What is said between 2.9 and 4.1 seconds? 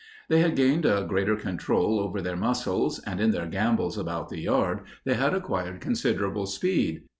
and in their gambols